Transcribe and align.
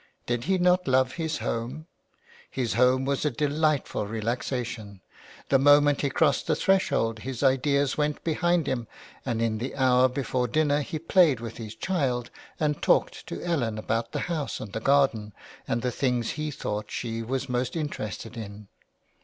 Did 0.25 0.45
he 0.45 0.57
not 0.57 0.87
love 0.87 1.11
his 1.11 1.37
home? 1.45 1.85
His 2.49 2.73
home 2.73 3.05
was 3.05 3.23
a 3.23 3.29
delightful 3.29 4.07
relaxation. 4.07 4.99
The 5.49 5.59
moment 5.59 6.01
he 6.01 6.09
crossed 6.09 6.47
the 6.47 6.55
threshold 6.55 7.19
his 7.19 7.43
ideas 7.43 7.99
went 7.99 8.23
behind 8.23 8.65
him 8.65 8.87
and 9.27 9.43
in 9.43 9.59
the 9.59 9.75
hour 9.75 10.09
before 10.09 10.47
dinner 10.47 10.81
he 10.81 10.97
played 10.97 11.39
with 11.39 11.57
his 11.57 11.75
child 11.75 12.31
and 12.59 12.81
talked 12.81 13.27
to 13.27 13.43
Ellen 13.43 13.77
about 13.77 14.11
the 14.11 14.21
house 14.21 14.59
and 14.59 14.73
the 14.73 14.79
garden 14.79 15.33
and 15.67 15.83
the 15.83 15.91
things 15.91 16.31
he 16.31 16.49
thought 16.49 16.89
she 16.89 17.21
was 17.21 17.47
most 17.47 17.75
interested 17.75 18.35
in. 18.35 18.69